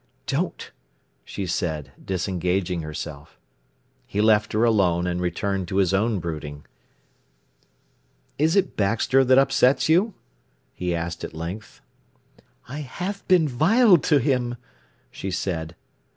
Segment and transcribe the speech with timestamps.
[0.25, 0.71] "Don't!"
[1.23, 3.37] she said, disengaging herself.
[4.07, 6.65] He left her alone, and returned to his own brooding.
[8.39, 10.15] "Is it Baxter that upsets you?"
[10.73, 11.81] he asked at length.
[12.67, 14.55] "I have been vile to him!"
[15.11, 15.75] she said.